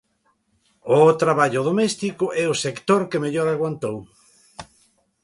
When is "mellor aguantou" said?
3.23-3.97